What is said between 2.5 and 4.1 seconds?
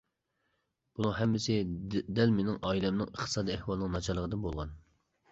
ئائىلەمنىڭ ئىقتىسادىي ئەھۋالىنىڭ